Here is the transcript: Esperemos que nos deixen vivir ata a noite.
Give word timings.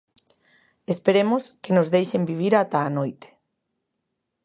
Esperemos 0.93 1.43
que 1.61 1.71
nos 1.75 1.91
deixen 1.95 2.23
vivir 2.31 2.53
ata 2.55 2.79
a 2.83 2.89
noite. 2.97 3.27